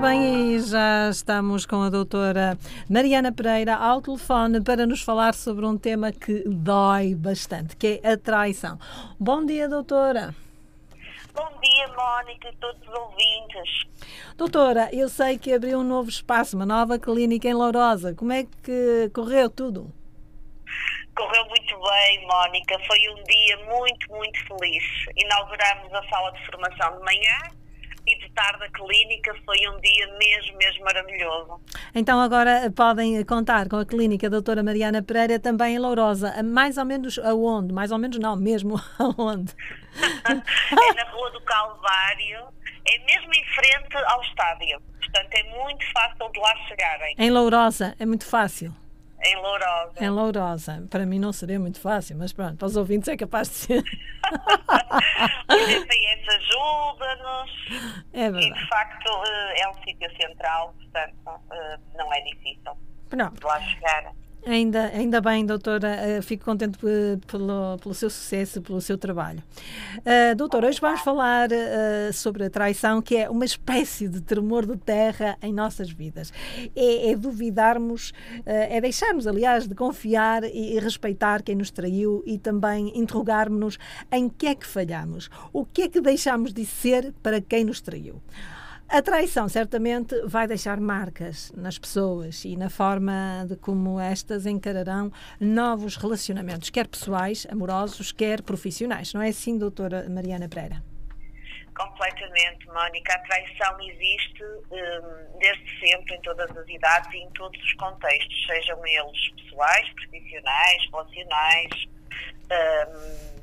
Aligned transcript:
Ora 0.00 0.12
bem, 0.12 0.54
e 0.54 0.58
já 0.60 1.10
estamos 1.10 1.66
com 1.66 1.82
a 1.82 1.90
doutora 1.90 2.56
Mariana 2.88 3.30
Pereira 3.30 3.76
ao 3.76 4.00
telefone 4.00 4.58
para 4.62 4.86
nos 4.86 5.02
falar 5.02 5.34
sobre 5.34 5.66
um 5.66 5.76
tema 5.76 6.10
que 6.10 6.42
dói 6.46 7.14
bastante, 7.14 7.76
que 7.76 8.00
é 8.02 8.12
a 8.12 8.16
traição. 8.16 8.78
Bom 9.20 9.44
dia, 9.44 9.68
doutora. 9.68 10.34
Bom 11.34 11.48
dia, 11.62 11.86
Mónica 11.88 12.48
e 12.48 12.56
todos 12.56 12.80
os 12.80 12.94
ouvintes. 12.94 13.84
Doutora, 14.38 14.88
eu 14.90 15.06
sei 15.06 15.36
que 15.36 15.52
abriu 15.52 15.80
um 15.80 15.84
novo 15.84 16.08
espaço, 16.08 16.56
uma 16.56 16.64
nova 16.64 16.98
clínica 16.98 17.46
em 17.46 17.52
Lourosa. 17.52 18.14
Como 18.14 18.32
é 18.32 18.44
que 18.62 19.10
correu 19.12 19.50
tudo? 19.50 19.92
Correu 21.14 21.44
muito 21.44 21.78
bem, 21.78 22.26
Mónica. 22.26 22.74
Foi 22.86 22.98
um 23.10 23.22
dia 23.24 23.56
muito, 23.66 24.10
muito 24.12 24.46
feliz. 24.46 24.82
Inauguramos 25.14 25.92
a 25.92 26.08
sala 26.08 26.32
de 26.32 26.46
formação 26.46 26.96
de 26.96 27.04
manhã 27.04 27.59
e 28.06 28.18
de 28.18 28.30
tarde 28.32 28.64
a 28.64 28.70
clínica. 28.70 29.34
Foi 29.44 29.56
um 29.68 29.80
dia 29.80 30.06
mesmo, 30.18 30.56
mesmo 30.58 30.84
maravilhoso. 30.84 31.60
Então 31.94 32.20
agora 32.20 32.70
podem 32.74 33.24
contar 33.24 33.68
com 33.68 33.76
a 33.76 33.84
clínica 33.84 34.28
Doutora 34.28 34.62
Mariana 34.62 35.02
Pereira 35.02 35.38
também 35.38 35.76
em 35.76 35.78
Lourosa. 35.78 36.42
Mais 36.42 36.78
ou 36.78 36.84
menos 36.84 37.18
aonde? 37.18 37.72
Mais 37.72 37.92
ou 37.92 37.98
menos 37.98 38.18
não, 38.18 38.36
mesmo 38.36 38.80
aonde? 38.98 39.54
é 40.28 40.94
na 40.94 41.10
Rua 41.10 41.30
do 41.30 41.40
Calvário. 41.42 42.48
É 42.88 42.98
mesmo 43.04 43.32
em 43.32 43.44
frente 43.54 43.96
ao 43.96 44.22
estádio. 44.22 44.80
Portanto, 44.98 45.34
é 45.34 45.42
muito 45.64 45.84
fácil 45.92 46.32
de 46.32 46.40
lá 46.40 46.56
chegarem. 46.68 47.14
Em 47.18 47.30
Lourosa, 47.30 47.94
é 47.98 48.06
muito 48.06 48.24
fácil. 48.24 48.74
Em 49.22 49.36
Lourosa. 49.36 49.92
Em 50.00 50.08
Lourosa. 50.08 50.86
Para 50.88 51.04
mim 51.04 51.18
não 51.18 51.32
seria 51.32 51.60
muito 51.60 51.78
fácil, 51.78 52.16
mas 52.16 52.32
pronto, 52.32 52.56
para 52.56 52.66
os 52.66 52.76
ouvintes 52.76 53.08
é 53.08 53.16
capaz 53.16 53.48
de 53.48 53.54
ser. 53.54 53.82
o 55.52 55.58
GPS 55.58 56.30
ajuda-nos. 56.30 57.50
É 58.20 58.30
verdade. 58.30 58.46
E 58.46 58.52
de 58.52 58.68
facto 58.68 59.10
eh, 59.26 59.60
é 59.62 59.68
um 59.70 59.74
sítio 59.82 60.10
central, 60.20 60.74
portanto 60.74 61.40
eh, 61.52 61.78
não 61.94 62.12
é 62.12 62.20
difícil 62.20 62.76
Pronto. 63.08 63.40
de 63.40 63.46
lá 63.46 63.60
chegar. 63.62 64.12
Ainda, 64.46 64.86
ainda 64.86 65.20
bem, 65.20 65.44
doutora, 65.44 65.98
uh, 66.18 66.22
fico 66.22 66.44
contente 66.44 66.78
pelo, 67.26 67.76
pelo 67.78 67.94
seu 67.94 68.08
sucesso, 68.08 68.62
pelo 68.62 68.80
seu 68.80 68.96
trabalho. 68.96 69.42
Uh, 69.98 70.34
doutora, 70.34 70.68
hoje 70.68 70.80
vamos 70.80 71.02
falar 71.02 71.50
uh, 71.50 72.12
sobre 72.12 72.44
a 72.44 72.50
traição, 72.50 73.02
que 73.02 73.16
é 73.16 73.28
uma 73.28 73.44
espécie 73.44 74.08
de 74.08 74.20
tremor 74.20 74.64
de 74.64 74.76
terra 74.78 75.36
em 75.42 75.52
nossas 75.52 75.90
vidas. 75.90 76.32
É, 76.74 77.10
é 77.10 77.16
duvidarmos, 77.16 78.12
é 78.46 78.80
deixarmos, 78.80 79.26
aliás, 79.26 79.68
de 79.68 79.74
confiar 79.74 80.44
e, 80.44 80.76
e, 80.76 80.78
respeitar 80.78 81.42
quem 81.42 81.54
nos 81.54 81.70
traiu 81.70 82.22
e 82.26 82.38
também 82.38 82.98
interrogarmos-nos 82.98 83.78
em 84.10 84.28
que 84.28 84.46
é 84.46 84.54
que 84.54 84.66
falhamos, 84.66 85.28
o 85.52 85.64
que 85.64 85.82
é 85.82 85.88
que 85.88 86.00
deixamos 86.00 86.52
de 86.52 86.64
ser 86.64 87.12
para 87.22 87.40
quem 87.40 87.64
nos 87.64 87.80
traiu. 87.80 88.20
A 88.92 89.00
traição 89.02 89.48
certamente 89.48 90.20
vai 90.26 90.48
deixar 90.48 90.80
marcas 90.80 91.52
nas 91.52 91.78
pessoas 91.78 92.44
e 92.44 92.56
na 92.56 92.68
forma 92.68 93.46
de 93.48 93.54
como 93.54 94.00
estas 94.00 94.46
encararão 94.46 95.12
novos 95.38 95.94
relacionamentos, 95.94 96.70
quer 96.70 96.88
pessoais, 96.88 97.46
amorosos, 97.48 98.10
quer 98.10 98.42
profissionais. 98.42 99.14
Não 99.14 99.22
é 99.22 99.28
assim, 99.28 99.56
doutora 99.56 100.08
Mariana 100.10 100.48
Pereira? 100.48 100.82
Completamente, 101.72 102.66
Mónica. 102.66 103.14
A 103.14 103.18
traição 103.20 103.80
existe 103.80 104.42
um, 104.42 105.38
desde 105.38 105.86
sempre, 105.86 106.16
em 106.16 106.20
todas 106.22 106.50
as 106.50 106.68
idades 106.68 107.14
e 107.14 107.18
em 107.18 107.30
todos 107.30 107.62
os 107.62 107.72
contextos, 107.74 108.44
sejam 108.44 108.84
eles 108.84 109.30
pessoais, 109.36 109.88
profissionais, 109.94 110.90
relacionais. 110.90 111.86
Um, 112.50 113.39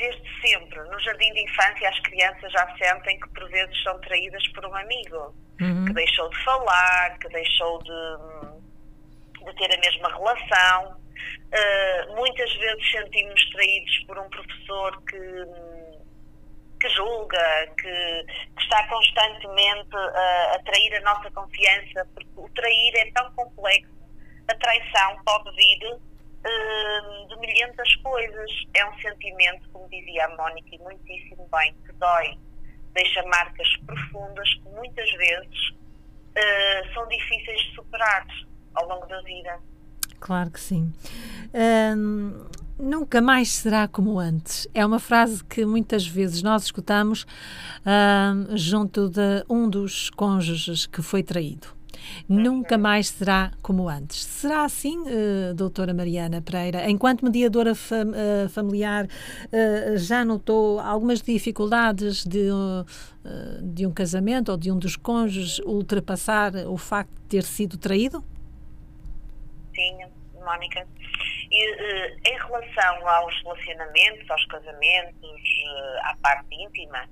desde 0.00 0.40
sempre. 0.40 0.80
No 0.88 0.98
jardim 1.00 1.32
de 1.32 1.44
infância, 1.44 1.88
as 1.88 2.00
crianças 2.00 2.50
já 2.50 2.76
sentem 2.76 3.20
que 3.20 3.28
por 3.28 3.48
vezes 3.50 3.82
são 3.82 4.00
traídas 4.00 4.46
por 4.48 4.64
um 4.64 4.74
amigo, 4.74 5.34
uhum. 5.60 5.84
que 5.84 5.92
deixou 5.92 6.28
de 6.30 6.44
falar, 6.44 7.18
que 7.18 7.28
deixou 7.28 7.78
de, 7.82 9.44
de 9.44 9.54
ter 9.56 9.74
a 9.76 9.80
mesma 9.80 10.08
relação. 10.08 11.00
Uh, 11.52 12.16
muitas 12.16 12.50
vezes 12.54 12.90
sentimos 12.90 13.50
traídos 13.50 13.98
por 14.06 14.18
um 14.18 14.30
professor 14.30 15.02
que, 15.02 15.18
que 16.80 16.88
julga, 16.88 17.66
que, 17.78 18.24
que 18.56 18.62
está 18.62 18.88
constantemente 18.88 19.94
a, 19.94 20.54
a 20.54 20.58
trair 20.64 20.94
a 20.96 21.00
nossa 21.00 21.30
confiança, 21.32 22.08
porque 22.14 22.30
o 22.36 22.48
trair 22.54 22.92
é 22.96 23.10
tão 23.12 23.30
complexo, 23.32 23.92
a 24.48 24.54
traição 24.54 25.22
pode 25.24 25.54
vir 25.56 25.98
Hum, 26.44 27.26
de 27.28 27.36
milhentas 27.38 27.94
coisas. 27.96 28.50
É 28.74 28.84
um 28.86 28.98
sentimento, 28.98 29.68
como 29.70 29.88
dizia 29.88 30.24
a 30.24 30.36
Mónica, 30.36 30.68
e 30.72 30.78
muitíssimo 30.78 31.48
bem, 31.52 31.74
que 31.84 31.92
dói, 31.92 32.38
deixa 32.94 33.22
marcas 33.24 33.68
profundas 33.86 34.48
que 34.54 34.68
muitas 34.70 35.10
vezes 35.12 35.70
uh, 35.70 36.94
são 36.94 37.06
difíceis 37.08 37.60
de 37.60 37.74
superar 37.74 38.26
ao 38.74 38.88
longo 38.88 39.06
da 39.06 39.20
vida. 39.22 39.58
Claro 40.18 40.50
que 40.50 40.60
sim. 40.60 40.92
Nunca 42.78 43.20
mais 43.20 43.50
será 43.50 43.88
como 43.88 44.18
antes. 44.18 44.68
É 44.74 44.84
uma 44.84 44.98
frase 44.98 45.42
que 45.44 45.64
muitas 45.64 46.06
vezes 46.06 46.42
nós 46.42 46.64
escutamos 46.64 47.26
junto 48.54 49.08
de 49.08 49.44
um 49.48 49.68
dos 49.68 50.10
cônjuges 50.10 50.86
que 50.86 51.00
foi 51.00 51.22
traído 51.22 51.79
nunca 52.28 52.78
mais 52.78 53.08
será 53.08 53.52
como 53.62 53.88
antes. 53.88 54.24
Será 54.24 54.64
assim, 54.64 54.98
uh, 54.98 55.54
doutora 55.54 55.92
Mariana 55.92 56.40
Pereira? 56.40 56.88
Enquanto 56.90 57.24
mediadora 57.24 57.72
uh, 57.72 58.48
familiar, 58.48 59.06
uh, 59.06 59.96
já 59.96 60.24
notou 60.24 60.80
algumas 60.80 61.20
dificuldades 61.20 62.24
de, 62.24 62.48
de 63.62 63.86
um 63.86 63.92
casamento 63.92 64.50
ou 64.50 64.56
de 64.56 64.70
um 64.70 64.78
dos 64.78 64.96
cônjuges 64.96 65.58
ultrapassar 65.60 66.52
o 66.66 66.76
facto 66.76 67.12
de 67.12 67.28
ter 67.28 67.42
sido 67.42 67.76
traído? 67.76 68.24
Sim, 69.74 69.98
Mónica. 70.44 70.86
E, 71.52 72.30
em 72.30 72.38
relação 72.38 73.08
aos 73.08 73.42
relacionamentos, 73.42 74.30
aos 74.30 74.46
casamentos, 74.46 75.40
à 76.02 76.16
parte 76.22 76.54
íntima, 76.54 77.08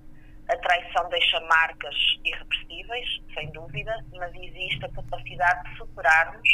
a 0.49 0.57
traição 0.57 1.09
deixa 1.11 1.39
marcas 1.41 1.95
irreversíveis, 2.25 3.21
sem 3.35 3.53
dúvida, 3.53 3.95
mas 4.13 4.35
existe 4.35 4.83
a 4.85 4.89
capacidade 4.89 5.71
de 5.71 5.77
superarmos 5.77 6.49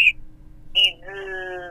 e 0.74 0.96
de 0.96 1.70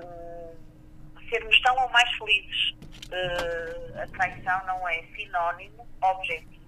sermos 1.29 1.61
tão 1.61 1.77
ou 1.77 1.89
mais 1.89 2.09
felizes. 2.17 2.71
Uh, 3.11 4.01
a 4.01 4.07
traição 4.07 4.65
não 4.65 4.87
é 4.87 5.03
sinónimo, 5.15 5.87
objetivo 6.01 6.63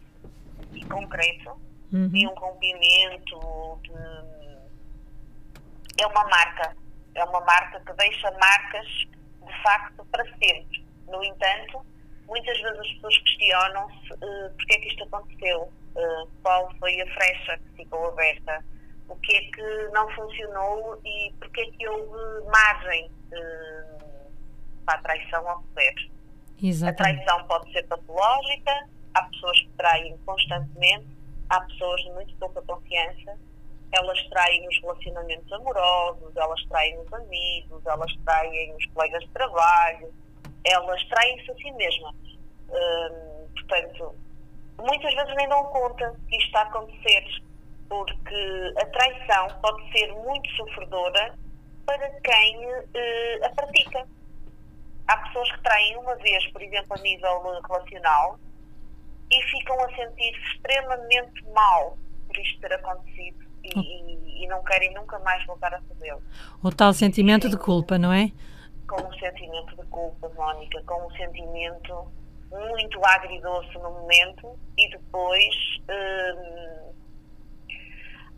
e 0.73 0.83
concreto 0.85 1.59
uhum. 1.91 2.07
de 2.09 2.27
um 2.27 2.33
rompimento, 2.33 3.79
de... 3.83 3.93
é 6.01 6.07
uma 6.07 6.23
marca. 6.25 6.75
É 7.15 7.23
uma 7.23 7.39
marca 7.41 7.79
que 7.79 7.93
deixa 7.93 8.29
marcas 8.31 8.87
de 8.87 9.63
facto 9.63 10.05
para 10.11 10.25
sempre. 10.37 10.85
No 11.07 11.23
entanto, 11.23 11.85
muitas 12.27 12.59
vezes 12.61 12.79
as 12.79 12.87
pessoas 12.93 13.17
questionam-se 13.19 14.13
uh, 14.13 14.53
porque 14.55 14.75
é 14.75 14.79
que 14.79 14.87
isto 14.87 15.03
aconteceu, 15.03 15.61
uh, 15.61 16.29
qual 16.41 16.71
foi 16.79 17.01
a 17.01 17.13
frecha 17.13 17.57
que 17.57 17.83
ficou 17.83 18.07
aberta, 18.07 18.63
o 19.07 19.15
que 19.17 19.35
é 19.35 19.41
que 19.51 19.89
não 19.93 20.09
funcionou 20.11 20.99
e 21.05 21.33
porque 21.39 21.61
é 21.61 21.71
que 21.71 21.87
houve 21.87 22.45
margem 22.51 23.05
uh, 23.05 24.31
para 24.85 24.95
a 24.95 25.01
traição 25.01 25.41
ocorrer. 25.41 25.93
A 26.89 26.93
traição 26.93 27.47
pode 27.47 27.71
ser 27.71 27.83
patológica, 27.83 28.87
há 29.13 29.23
pessoas 29.23 29.61
que 29.61 29.69
traem 29.77 30.17
constantemente, 30.25 31.07
há 31.49 31.61
pessoas 31.61 32.01
de 32.01 32.11
muito 32.11 32.35
pouca 32.37 32.61
confiança, 32.61 33.37
elas 33.91 34.21
traem 34.29 34.67
os 34.67 34.81
relacionamentos 34.81 35.51
amorosos, 35.53 36.35
elas 36.35 36.63
traem 36.65 36.99
os 36.99 37.13
amigos, 37.13 37.85
elas 37.85 38.13
traem 38.25 38.75
os 38.75 38.85
colegas 38.87 39.23
de 39.23 39.29
trabalho, 39.29 40.13
elas 40.65 41.03
traem-se 41.05 41.51
a 41.51 41.55
si 41.55 41.71
mesmas. 41.71 42.15
Hum, 42.69 43.47
portanto, 43.53 44.15
muitas 44.79 45.13
vezes 45.13 45.35
nem 45.35 45.47
dão 45.47 45.63
conta 45.65 46.15
que 46.27 46.37
isto 46.37 46.47
está 46.47 46.61
a 46.61 46.63
acontecer, 46.63 47.25
porque 47.89 48.73
a 48.77 48.85
traição 48.85 49.59
pode 49.61 49.91
ser 49.91 50.11
muito 50.13 50.49
sofredora 50.51 51.35
para 51.85 52.09
quem 52.21 52.65
uh, 52.65 53.45
a 53.45 53.49
pratica. 53.49 54.07
Há 55.07 55.17
pessoas 55.17 55.51
que 55.51 55.61
traem 55.61 55.97
uma 55.97 56.15
vez, 56.15 56.47
por 56.51 56.61
exemplo, 56.61 56.97
a 56.97 57.01
nível 57.01 57.61
relacional, 57.67 58.39
e 59.31 59.43
ficam 59.43 59.79
a 59.83 59.95
sentir-se 59.95 60.55
extremamente 60.55 61.43
mal 61.53 61.97
por 62.27 62.37
isto 62.37 62.59
ter 62.59 62.73
acontecido 62.73 63.45
e, 63.63 64.43
e, 64.43 64.47
não 64.47 64.63
querem 64.63 64.93
nunca 64.93 65.17
mais 65.19 65.43
voltar 65.45 65.73
a 65.73 65.81
fazê-lo. 65.81 66.21
O 66.63 66.71
tal 66.71 66.93
sentimento 66.93 67.49
de 67.49 67.57
culpa, 67.57 67.97
não 67.97 68.13
é? 68.13 68.31
Com 68.87 69.01
um 69.01 69.13
sentimento 69.13 69.75
de 69.75 69.85
culpa, 69.89 70.29
Mónica, 70.35 70.81
com 70.83 71.07
um 71.07 71.11
sentimento 71.11 72.11
muito 72.51 73.03
agridoce 73.05 73.73
no 73.75 73.91
momento 73.91 74.59
e 74.77 74.89
depois 74.89 75.55
um, 75.89 76.93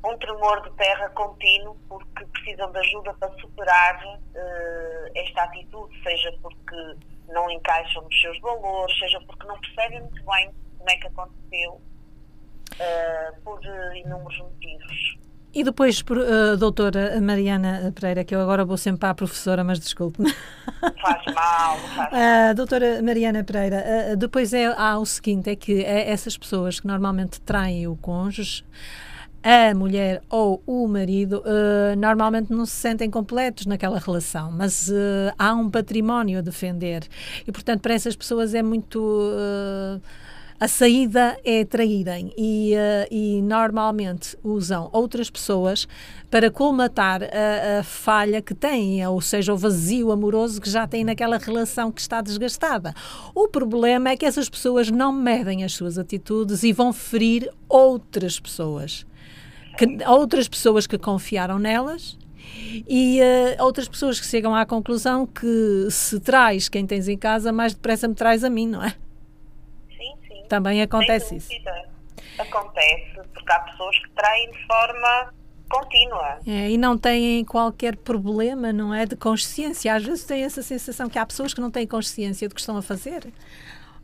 um 0.09 0.17
tremor 0.17 0.61
de 0.63 0.71
terra 0.75 1.09
contínuo 1.09 1.77
porque 1.87 2.25
precisam 2.25 2.71
de 2.71 2.79
ajuda 2.79 3.13
para 3.15 3.31
superar 3.39 4.03
uh, 4.05 5.11
esta 5.15 5.43
atitude, 5.43 6.01
seja 6.03 6.33
porque 6.41 6.95
não 7.27 7.49
encaixam 7.51 8.03
nos 8.03 8.21
seus 8.21 8.39
valores, 8.39 8.97
seja 8.99 9.19
porque 9.27 9.45
não 9.45 9.59
percebem 9.59 10.01
muito 10.01 10.25
bem 10.25 10.51
como 10.77 10.89
é 10.89 10.95
que 10.95 11.07
aconteceu 11.07 11.73
uh, 11.73 13.41
por 13.43 13.59
inúmeros 13.95 14.39
motivos. 14.39 15.26
E 15.57 15.63
depois, 15.63 16.01
uh, 16.01 16.55
doutora 16.55 17.19
Mariana 17.19 17.91
Pereira, 17.95 18.23
que 18.23 18.35
eu 18.35 18.39
agora 18.39 18.63
vou 18.63 18.77
sempre 18.77 18.99
para 18.99 19.09
a 19.09 19.15
professora, 19.15 19.63
mas 19.63 19.79
desculpe-me. 19.79 20.31
Faz 21.01 21.25
mal, 21.33 21.77
faz 21.95 22.11
mal. 22.13 22.51
Uh, 22.51 22.53
doutora 22.53 23.01
Mariana 23.01 23.43
Pereira, 23.43 23.83
uh, 24.13 24.15
depois 24.15 24.53
é, 24.53 24.67
há 24.67 24.99
o 24.99 25.05
seguinte, 25.07 25.49
é 25.49 25.55
que 25.55 25.83
é 25.83 26.11
essas 26.11 26.37
pessoas 26.37 26.79
que 26.79 26.85
normalmente 26.85 27.41
traem 27.41 27.87
o 27.87 27.95
cônjuge, 27.95 28.63
a 29.41 29.73
mulher 29.73 30.21
ou 30.29 30.61
o 30.67 30.87
marido 30.87 31.41
uh, 31.41 31.95
normalmente 31.97 32.51
não 32.51 32.63
se 32.63 32.73
sentem 32.73 33.09
completos 33.09 33.65
naquela 33.65 33.97
relação, 33.97 34.51
mas 34.51 34.89
uh, 34.89 35.33
há 35.39 35.55
um 35.55 35.71
património 35.71 36.37
a 36.37 36.41
defender 36.41 37.07
e, 37.47 37.51
portanto, 37.51 37.81
para 37.81 37.95
essas 37.95 38.15
pessoas 38.15 38.53
é 38.53 38.61
muito. 38.61 38.99
Uh, 38.99 39.99
a 40.59 40.67
saída 40.67 41.37
é 41.43 41.63
traírem 41.63 42.33
e, 42.35 42.73
uh, 42.73 43.07
e 43.13 43.41
normalmente 43.43 44.35
usam 44.43 44.89
outras 44.91 45.29
pessoas 45.29 45.87
para 46.31 46.49
colmatar 46.49 47.21
a, 47.23 47.79
a, 47.79 47.83
falha 47.83 48.41
que 48.41 48.55
têm, 48.55 49.05
ou 49.05 49.21
seja, 49.21 49.53
o 49.53 49.57
vazio 49.57 50.11
amoroso 50.11 50.59
que 50.59 50.67
já 50.67 50.87
têm 50.87 51.03
naquela 51.03 51.37
relação 51.37 51.91
que 51.91 52.01
está 52.01 52.21
desgastada. 52.21 52.91
O 53.35 53.47
problema 53.47 54.09
é 54.09 54.17
que 54.17 54.25
essas 54.25 54.49
pessoas 54.49 54.89
não 54.89 55.11
medem 55.11 55.63
as 55.63 55.73
suas 55.73 55.99
atitudes 55.99 56.63
e 56.63 56.73
vão 56.73 56.91
ferir 56.91 57.47
outras 57.69 58.39
pessoas. 58.39 59.05
Que, 59.77 59.85
outras 60.07 60.47
pessoas 60.47 60.87
que 60.87 60.97
confiaram 60.97 61.59
nelas 61.59 62.17
e 62.89 63.19
uh, 63.21 63.63
outras 63.63 63.87
pessoas 63.87 64.19
que 64.19 64.25
chegam 64.25 64.55
à 64.55 64.65
conclusão 64.65 65.27
que 65.27 65.87
se 65.91 66.19
traz 66.19 66.67
quem 66.67 66.87
tens 66.87 67.07
em 67.07 67.17
casa, 67.17 67.51
mais 67.51 67.75
depressa 67.75 68.07
me 68.07 68.15
traz 68.15 68.43
a 68.43 68.49
mim, 68.49 68.67
não 68.67 68.83
é? 68.83 68.95
Também 70.47 70.81
acontece 70.81 71.35
isso. 71.35 71.49
Acontece, 72.39 73.13
porque 73.33 73.51
há 73.51 73.59
pessoas 73.59 73.97
que 73.99 74.09
traem 74.11 74.51
de 74.51 74.67
forma 74.67 75.33
contínua. 75.69 76.39
É, 76.45 76.69
e 76.69 76.77
não 76.77 76.97
têm 76.97 77.43
qualquer 77.43 77.95
problema, 77.97 78.71
não 78.71 78.93
é? 78.93 79.05
De 79.05 79.15
consciência. 79.15 79.93
Às 79.93 80.03
vezes 80.03 80.25
tem 80.25 80.43
essa 80.43 80.61
sensação 80.61 81.09
que 81.09 81.19
há 81.19 81.25
pessoas 81.25 81.53
que 81.53 81.61
não 81.61 81.71
têm 81.71 81.85
consciência 81.85 82.47
do 82.47 82.55
que 82.55 82.61
estão 82.61 82.77
a 82.77 82.81
fazer. 82.81 83.31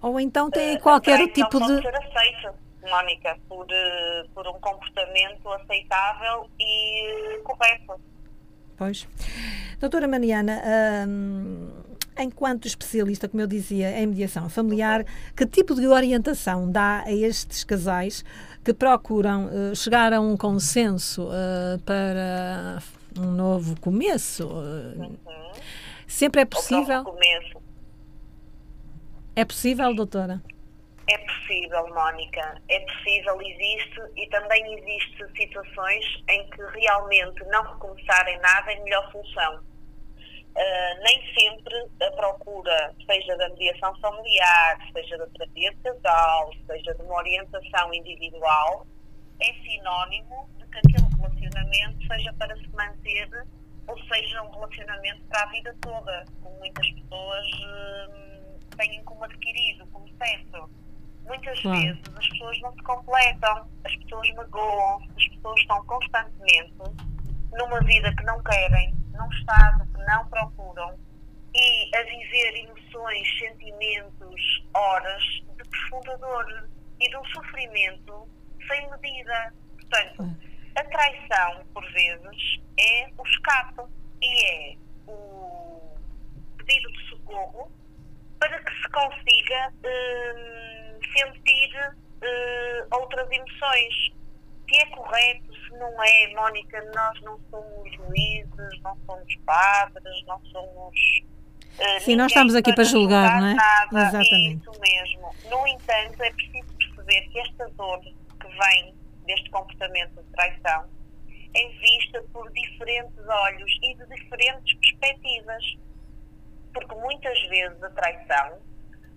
Ou 0.02 0.20
então 0.20 0.50
têm 0.50 0.76
uh, 0.76 0.82
qualquer 0.82 1.18
também 1.18 1.34
tipo 1.34 1.60
não 1.60 1.68
de. 1.68 1.82
ser 1.82 1.96
aceito, 1.96 2.54
Mónica, 2.90 3.38
por, 3.48 3.66
uh, 3.66 4.30
por 4.34 4.48
um 4.48 4.60
comportamento 4.60 5.50
aceitável 5.50 6.50
e 6.60 7.40
correto. 7.44 8.02
Pois. 8.76 9.08
Doutora 9.80 10.08
Mariana, 10.08 10.62
hum, 11.08 11.70
enquanto 12.18 12.68
especialista, 12.68 13.28
como 13.28 13.42
eu 13.42 13.48
dizia, 13.48 14.00
em 14.00 14.08
mediação 14.08 14.50
familiar, 14.50 15.06
que 15.36 15.46
tipo 15.46 15.76
de 15.76 15.88
orientação 15.88 16.72
dá 16.72 17.04
a 17.06 17.12
estes 17.12 17.64
casais 17.64 18.24
que 18.64 18.74
procuram 18.74 19.46
uh, 19.46 19.76
chegar 19.76 20.14
a 20.14 20.22
um 20.22 20.38
consenso 20.38 21.28
uh, 21.28 21.80
para 21.86 22.82
um 23.18 23.32
novo 23.32 23.80
começo? 23.80 24.48
Uhum. 24.48 25.18
Sempre 26.08 26.42
é 26.42 26.46
possível? 26.46 27.04
É 29.36 29.44
possível, 29.44 29.96
doutora? 29.96 30.42
É 31.08 31.18
possível, 31.18 31.94
Mónica. 31.94 32.62
É 32.70 32.80
possível, 32.80 33.42
existe 33.42 34.02
e 34.16 34.28
também 34.30 34.64
existe 34.78 35.26
situações 35.36 36.06
em 36.30 36.50
que 36.52 36.62
realmente 36.80 37.44
não 37.46 37.64
recomeçarem 37.74 38.40
nada 38.40 38.72
é 38.72 38.80
melhor 38.84 39.12
solução 39.12 39.74
Uh, 40.56 41.04
nem 41.04 41.33
sempre 41.74 42.06
a 42.06 42.12
procura, 42.12 42.96
seja 43.06 43.38
da 43.38 43.50
mediação 43.50 43.96
familiar, 44.00 44.78
seja 44.94 45.18
da 45.18 45.28
terapia 45.28 45.72
de 45.72 45.78
casal, 45.78 46.52
seja 46.68 46.94
de 46.96 47.02
uma 47.04 47.16
orientação 47.16 47.94
individual, 47.94 48.86
é 49.40 49.54
sinónimo 49.54 50.50
de 50.58 50.68
que 50.68 50.78
aquele 50.78 51.16
relacionamento 51.16 52.08
seja 52.08 52.34
para 52.34 52.56
se 52.56 52.70
manter 52.70 53.30
ou 53.88 53.98
seja 54.08 54.42
um 54.44 54.52
relacionamento 54.52 55.22
para 55.26 55.44
a 55.44 55.46
vida 55.48 55.76
toda, 55.82 56.26
como 56.42 56.58
muitas 56.60 56.90
pessoas 56.92 57.48
uh, 57.48 58.60
têm 58.78 59.04
como 59.04 59.24
adquirido, 59.24 59.86
como 59.88 60.08
certo. 60.18 60.70
Muitas 61.26 61.60
claro. 61.62 61.80
vezes 61.80 62.02
as 62.18 62.30
pessoas 62.30 62.62
não 62.62 62.74
se 62.74 62.84
completam, 62.84 63.68
as 63.84 63.96
pessoas 63.98 64.30
magoam-se, 64.32 65.10
as 65.18 65.28
pessoas 65.28 65.60
estão 65.60 65.86
constantemente 65.86 66.74
numa 67.52 67.80
vida 67.82 68.14
que 68.16 68.24
não 68.24 68.42
querem, 68.44 68.94
num 69.14 69.30
estado 69.30 69.86
que 69.94 70.06
não 70.06 70.28
procuram 70.28 70.98
e 71.56 71.96
a 71.96 72.04
viver 72.04 72.66
emoções, 72.66 73.40
sentimentos, 73.40 74.66
horas 74.74 75.24
de 75.58 75.70
profunda 75.70 76.18
dor 76.18 76.70
e 77.00 77.10
de 77.10 77.18
um 77.18 77.26
sofrimento 77.26 78.28
sem 78.68 78.90
medida. 78.90 79.54
Portanto, 79.80 80.38
a 80.76 80.84
traição, 80.86 81.66
por 81.74 81.84
vezes, 81.92 82.62
é 82.80 83.08
o 83.18 83.24
escape 83.28 83.84
e 84.22 84.46
é 84.46 84.76
o 85.08 85.96
pedido 86.58 86.92
de 86.92 87.10
socorro 87.10 87.72
para 88.40 88.60
que 88.64 88.74
se 88.82 88.90
consiga 88.90 89.74
hum, 89.86 91.00
sentir 91.16 91.96
hum, 92.24 92.88
outras 92.92 93.30
emoções. 93.32 94.14
Se 94.68 94.78
é 94.80 94.86
correto, 94.88 95.54
não 95.78 96.04
é, 96.04 96.34
Mónica, 96.34 96.82
nós 96.96 97.22
não 97.22 97.40
somos 97.50 97.94
juízes, 97.96 98.82
não 98.82 98.98
somos 99.06 99.36
padres, 99.46 100.26
não 100.26 100.44
somos. 100.46 100.96
Uh, 101.80 102.00
Sim, 102.02 102.16
nós 102.16 102.28
estamos 102.28 102.56
aqui 102.56 102.74
para 102.74 102.84
julgar, 102.84 103.42
não 103.42 103.48
é? 103.48 103.54
Nada. 103.56 104.08
Exatamente. 104.08 104.62
Isso 104.62 104.80
mesmo. 104.80 105.36
No 105.50 105.68
entanto, 105.68 106.22
é 106.22 106.32
preciso 106.32 106.74
perceber 106.78 107.22
que 107.30 107.40
esta 107.40 107.70
dor 107.70 108.00
que 108.02 108.48
vem 108.48 108.94
deste 109.26 109.50
comportamento 109.50 110.22
de 110.22 110.30
traição 110.32 110.86
é 111.56 111.68
vista 111.70 112.24
por 112.32 112.52
diferentes 112.52 113.18
olhos 113.28 113.80
e 113.82 113.96
de 113.96 114.06
diferentes 114.08 114.76
perspectivas. 114.78 115.78
Porque 116.74 116.96
muitas 116.96 117.40
vezes 117.50 117.84
a 117.84 117.90
traição 117.92 118.60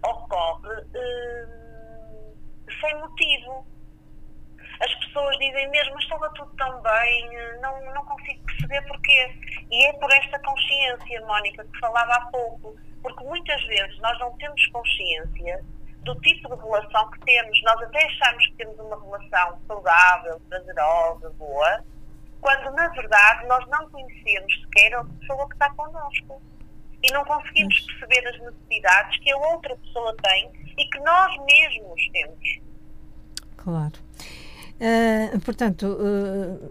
ocorre 0.05 0.81
uh, 0.81 2.37
sem 2.81 2.95
motivo 3.01 3.67
as 4.81 4.95
pessoas 4.95 5.37
dizem 5.39 5.69
mesmo, 5.71 5.95
mas 5.95 6.05
estava 6.05 6.29
tudo 6.31 6.51
tão 6.57 6.81
bem, 6.83 7.31
não, 7.61 7.95
não 7.95 8.05
consigo 8.05 8.45
perceber 8.45 8.83
porquê. 8.83 9.35
E 9.71 9.87
é 9.87 9.93
por 9.95 10.13
esta 10.13 10.39
consciência, 10.41 11.27
Mónica, 11.27 11.65
que 11.65 11.79
falava 11.79 12.13
há 12.13 12.21
pouco, 12.27 12.77
porque 13.03 13.25
muitas 13.25 13.63
vezes 13.67 13.99
nós 14.01 14.19
não 14.19 14.37
temos 14.37 14.67
consciência 14.69 15.65
do 16.03 16.15
tipo 16.21 16.55
de 16.55 16.63
relação 16.63 17.11
que 17.11 17.21
temos. 17.21 17.63
Nós 17.63 17.83
até 17.83 18.07
achamos 18.07 18.47
que 18.47 18.55
temos 18.55 18.79
uma 18.79 19.01
relação 19.01 19.59
saudável, 19.67 20.41
prazerosa, 20.49 21.31
boa, 21.31 21.85
quando 22.41 22.71
na 22.73 22.89
verdade 22.89 23.47
nós 23.47 23.67
não 23.69 23.91
conhecemos 23.91 24.61
sequer 24.61 24.95
a 24.95 25.05
pessoa 25.05 25.49
que 25.49 25.55
está 25.55 25.71
connosco. 25.75 26.41
E 27.03 27.13
não 27.13 27.25
conseguimos 27.25 27.79
perceber 27.83 28.27
as 28.27 28.41
necessidades 28.41 29.19
que 29.21 29.31
a 29.31 29.37
outra 29.37 29.77
pessoa 29.77 30.17
tem 30.23 30.51
e 30.77 30.89
que 30.89 30.99
nós 31.01 31.37
mesmos 31.45 32.09
temos. 32.11 32.59
Claro. 33.57 33.93
Uh, 34.77 35.41
portanto, 35.41 35.87
uh, 35.87 36.71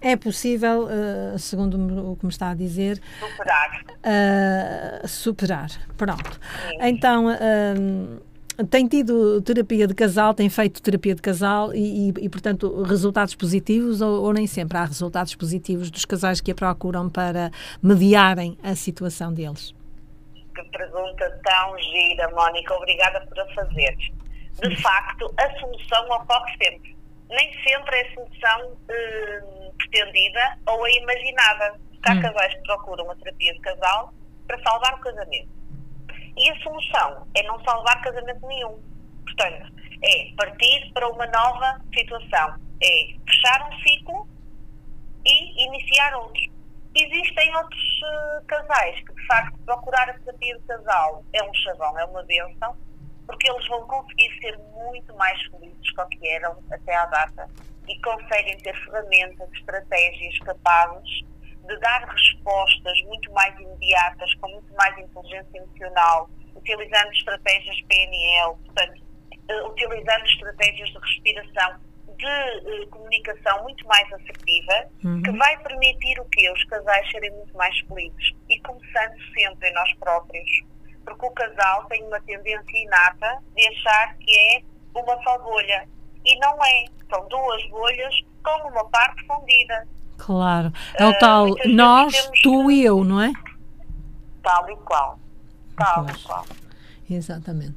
é 0.00 0.16
possível, 0.16 0.84
uh, 0.84 1.38
segundo 1.38 2.12
o 2.12 2.16
que 2.16 2.26
me 2.26 2.30
está 2.30 2.50
a 2.50 2.54
dizer, 2.54 3.00
superar. 3.18 3.84
superar. 5.06 5.70
Pronto. 5.96 6.40
Sim. 6.68 6.78
Então. 6.80 7.26
tem 8.70 8.86
tido 8.86 9.40
terapia 9.40 9.86
de 9.86 9.94
casal, 9.94 10.34
tem 10.34 10.48
feito 10.50 10.82
terapia 10.82 11.14
de 11.14 11.22
casal 11.22 11.74
e, 11.74 12.10
e, 12.10 12.14
e 12.20 12.28
portanto, 12.28 12.82
resultados 12.82 13.34
positivos 13.34 14.00
ou, 14.02 14.24
ou, 14.24 14.32
nem 14.32 14.46
sempre 14.46 14.76
há 14.76 14.84
resultados 14.84 15.34
positivos 15.34 15.90
dos 15.90 16.04
casais 16.04 16.40
que 16.40 16.50
a 16.50 16.54
procuram 16.54 17.08
para 17.08 17.50
mediarem 17.82 18.58
a 18.62 18.74
situação 18.74 19.32
deles? 19.32 19.74
Que 20.54 20.62
pergunta 20.64 21.40
tão 21.42 21.78
gira, 21.78 22.30
Mónica. 22.34 22.74
Obrigada 22.74 23.26
por 23.26 23.40
a 23.40 23.46
fazer. 23.54 23.96
De 24.62 24.82
facto, 24.82 25.32
a 25.38 25.58
solução 25.58 26.04
ocorre 26.10 26.52
sempre 26.62 26.92
nem 27.32 27.52
sempre 27.64 27.96
é 27.96 28.08
a 28.08 28.14
solução 28.14 28.72
uh, 28.72 29.74
pretendida 29.76 30.58
ou 30.66 30.86
é 30.86 30.92
imaginada. 30.92 31.80
Há 32.04 32.12
hum. 32.12 32.20
casais 32.20 32.54
que 32.54 32.62
procuram 32.62 33.04
uma 33.04 33.16
terapia 33.16 33.52
de 33.54 33.60
casal 33.60 34.12
para 34.46 34.62
salvar 34.62 34.94
o 34.94 35.00
casamento. 35.00 35.48
E 36.36 36.50
a 36.50 36.58
solução 36.62 37.26
é 37.36 37.42
não 37.44 37.62
salvar 37.64 38.02
casamento 38.02 38.46
nenhum. 38.46 38.82
Portanto, 39.24 39.72
é 40.02 40.32
partir 40.36 40.90
para 40.92 41.08
uma 41.08 41.26
nova 41.26 41.80
situação. 41.94 42.56
É 42.82 43.14
fechar 43.26 43.68
um 43.68 43.78
ciclo 43.78 44.28
e 45.24 45.64
iniciar 45.66 46.16
outro. 46.16 46.42
Existem 46.94 47.56
outros 47.56 48.00
uh, 48.02 48.44
casais 48.46 48.96
que, 49.06 49.14
de 49.14 49.26
facto, 49.26 49.58
procurar 49.64 50.10
a 50.10 50.18
terapia 50.18 50.58
de 50.58 50.66
casal 50.66 51.24
é 51.32 51.42
um 51.42 51.54
chavão, 51.54 51.98
é 51.98 52.04
uma 52.04 52.22
bênção, 52.24 52.76
porque 53.32 53.50
eles 53.50 53.66
vão 53.66 53.86
conseguir 53.86 54.30
ser 54.40 54.58
muito 54.58 55.14
mais 55.16 55.40
felizes 55.46 55.94
do 55.94 56.08
que 56.08 56.28
eram 56.28 56.54
até 56.70 56.94
à 56.94 57.06
data 57.06 57.48
e 57.88 57.98
conseguem 58.02 58.56
ter 58.58 58.74
ferramentas, 58.84 59.48
estratégias 59.54 60.38
capazes 60.40 61.22
de 61.66 61.76
dar 61.78 62.04
respostas 62.04 63.00
muito 63.06 63.32
mais 63.32 63.58
imediatas, 63.58 64.34
com 64.34 64.48
muito 64.50 64.74
mais 64.74 64.96
inteligência 64.98 65.58
emocional, 65.58 66.28
utilizando 66.54 67.12
estratégias 67.12 67.80
PNL, 67.88 68.54
portanto, 68.66 69.02
uh, 69.50 69.68
utilizando 69.70 70.26
estratégias 70.26 70.90
de 70.90 70.98
respiração, 70.98 71.80
de 72.18 72.26
uh, 72.84 72.86
comunicação 72.90 73.62
muito 73.62 73.86
mais 73.86 74.12
assertiva, 74.12 74.90
Uhum. 75.04 75.22
que 75.22 75.30
vai 75.32 75.56
permitir 75.62 76.20
o 76.20 76.24
quê? 76.26 76.50
Os 76.50 76.64
casais 76.64 77.10
serem 77.10 77.30
muito 77.30 77.56
mais 77.56 77.76
felizes. 77.80 78.32
E 78.50 78.60
começando 78.60 79.14
sempre 79.34 79.70
em 79.70 79.74
nós 79.74 79.92
próprios. 79.94 80.50
Porque 81.04 81.26
o 81.26 81.30
casal 81.30 81.84
tem 81.86 82.02
uma 82.04 82.20
tendência 82.20 82.84
inata 82.84 83.38
de 83.54 83.68
achar 83.68 84.16
que 84.18 84.38
é 84.38 84.62
uma 84.94 85.22
só 85.22 85.38
bolha. 85.38 85.88
E 86.24 86.38
não 86.38 86.64
é. 86.64 86.84
São 87.10 87.26
duas 87.28 87.66
bolhas 87.68 88.14
com 88.42 88.68
uma 88.68 88.84
parte 88.88 89.26
fundida. 89.26 89.86
Claro. 90.18 90.72
É 90.94 91.04
o 91.04 91.10
Ah, 91.10 91.18
tal 91.18 91.54
vezes 91.54 91.74
nós, 91.74 92.30
tu 92.42 92.70
e 92.70 92.84
eu, 92.84 93.04
não 93.04 93.20
é? 93.20 93.32
Tal 94.42 94.70
e 94.70 94.76
qual. 94.76 95.18
Tal 95.76 96.06
e 96.08 96.22
qual. 96.22 96.46
Exatamente. 97.14 97.76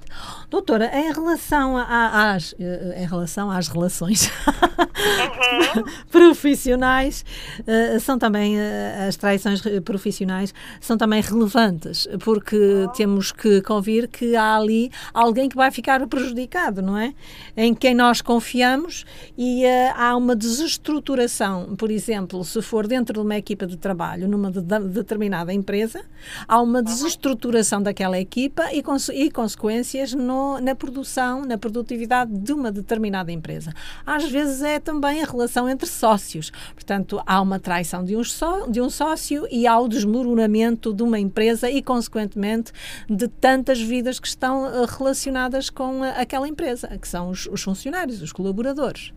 Doutora, 0.50 0.90
em 0.98 1.12
relação, 1.14 1.78
a- 1.78 2.34
às, 2.34 2.54
eh, 2.60 3.04
em 3.04 3.06
relação 3.08 3.50
às 3.52 3.68
relações 3.68 4.30
Uhum. 4.30 5.84
profissionais, 6.12 7.26
eh, 7.68 8.00
são 8.00 8.18
também, 8.18 8.58
eh, 8.60 9.06
as 9.08 9.16
traições 9.16 9.62
profissionais 9.84 10.54
são 10.80 10.98
também 10.98 11.22
relevantes, 11.22 12.08
porque 12.24 12.58
temos 12.96 13.32
que 13.32 13.62
convir 13.62 14.08
que 14.08 14.36
há 14.36 14.56
ali 14.56 14.92
alguém 15.14 15.50
que 15.50 15.56
vai 15.56 15.72
ficar 15.72 16.06
prejudicado, 16.08 16.82
não 16.82 16.98
é? 16.98 17.14
Em 17.56 17.74
quem 17.74 17.94
nós 17.94 18.22
confiamos 18.22 19.06
e 19.38 19.64
eh, 19.66 19.92
há 19.96 20.16
uma 20.16 20.36
desestruturação, 20.36 21.76
por 21.76 21.92
exemplo, 21.92 22.44
se 22.44 22.62
for 22.62 22.88
dentro 22.88 23.14
de 23.14 23.20
uma 23.20 23.36
equipa 23.36 23.66
de 23.66 23.78
trabalho, 23.78 24.28
numa 24.28 24.52
de- 24.52 24.62
de- 24.62 24.80
determinada 24.90 25.54
empresa, 25.54 26.02
há 26.48 26.62
uma 26.62 26.82
desestruturação 26.82 27.82
daquela 27.82 28.20
equipa 28.20 28.72
e, 28.74 28.82
conse- 28.82 29.14
consequências 29.30 30.14
no- 30.14 30.60
na 30.60 30.76
produção, 30.76 31.46
na 31.46 31.58
produtividade 31.58 32.32
de 32.38 32.54
uma 32.54 32.72
determinada 32.72 33.32
empresa. 33.32 33.74
Às 34.06 34.30
vezes 34.30 34.62
é 34.62 34.80
também 34.80 35.22
a 35.22 35.26
relação 35.26 35.68
entre 35.70 35.88
sócios. 35.88 36.52
Portanto, 36.74 37.22
há 37.26 37.42
uma 37.42 37.60
traição 37.60 38.04
de 38.04 38.16
um, 38.16 38.24
só, 38.24 38.68
de 38.68 38.82
um 38.82 38.90
sócio 38.90 39.48
e 39.52 39.66
há 39.68 39.80
o 39.80 39.88
desmoronamento 39.88 40.94
de 40.94 41.04
uma 41.04 41.20
empresa 41.20 41.70
e, 41.70 41.82
consequentemente, 41.82 42.72
de 43.10 43.28
tantas 43.28 43.82
vidas 43.82 44.20
que 44.20 44.28
estão 44.28 44.66
eh, 44.68 44.86
relacionadas 44.98 45.70
com 45.70 46.04
eh, 46.04 46.22
aquela 46.22 46.48
empresa, 46.48 46.88
que 46.98 47.08
são 47.08 47.30
os, 47.30 47.46
os 47.48 47.62
funcionários, 47.62 48.22
os 48.22 48.32
colaboradores. 48.32 49.14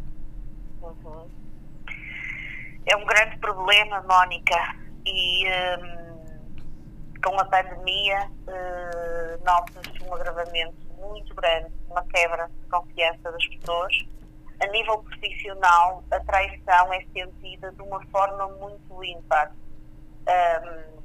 É 2.86 2.96
um 2.96 3.04
grande 3.04 3.36
problema, 3.38 4.02
Mónica, 4.08 4.76
e 5.06 5.44
hum, 5.46 5.97
com 7.22 7.38
a 7.38 7.44
pandemia 7.44 8.30
eh, 8.46 9.38
nota-se 9.44 10.02
um 10.04 10.14
agravamento 10.14 10.76
muito 10.96 11.34
grande, 11.34 11.72
uma 11.88 12.04
quebra 12.04 12.48
de 12.48 12.68
confiança 12.68 13.30
das 13.30 13.46
pessoas. 13.46 13.94
A 14.60 14.66
nível 14.68 14.98
profissional, 14.98 16.02
a 16.10 16.20
traição 16.20 16.92
é 16.92 17.04
sentida 17.12 17.70
de 17.72 17.82
uma 17.82 18.04
forma 18.06 18.48
muito 18.56 19.04
ímpar. 19.04 19.52
Hum, 20.28 20.98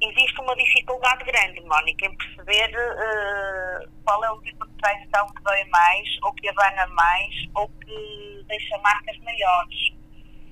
existe 0.00 0.40
uma 0.40 0.54
dificuldade 0.54 1.24
grande, 1.24 1.60
Mónica, 1.62 2.06
em 2.06 2.16
perceber 2.16 2.70
eh, 2.74 3.86
qual 4.04 4.24
é 4.24 4.30
o 4.30 4.40
tipo 4.42 4.66
de 4.66 4.74
traição 4.74 5.26
que 5.28 5.42
dói 5.42 5.64
mais, 5.64 6.08
ou 6.22 6.32
que 6.34 6.48
abana 6.48 6.86
mais, 6.88 7.34
ou 7.54 7.68
que 7.68 8.44
deixa 8.46 8.78
marcas 8.78 9.18
maiores. 9.18 9.98